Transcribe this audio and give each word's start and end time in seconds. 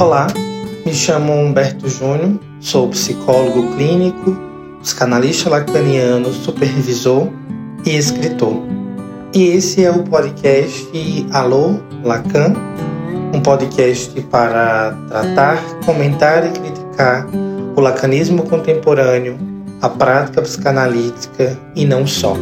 Olá, 0.00 0.28
me 0.86 0.94
chamo 0.94 1.30
Humberto 1.30 1.86
Júnior, 1.86 2.40
sou 2.58 2.88
psicólogo 2.88 3.76
clínico, 3.76 4.34
psicanalista 4.80 5.50
lacaniano, 5.50 6.32
supervisor 6.32 7.28
e 7.84 7.96
escritor. 7.96 8.62
E 9.34 9.48
esse 9.48 9.84
é 9.84 9.90
o 9.90 10.02
podcast 10.04 10.90
Alô 11.32 11.80
Lacan, 12.02 12.54
um 13.34 13.42
podcast 13.42 14.18
para 14.22 14.96
tratar, 15.06 15.62
comentar 15.84 16.46
e 16.46 16.50
criticar 16.58 17.28
o 17.76 17.80
lacanismo 17.82 18.44
contemporâneo, 18.44 19.38
a 19.82 19.88
prática 19.90 20.40
psicanalítica 20.40 21.58
e 21.76 21.84
não 21.84 22.06
só. 22.06 22.34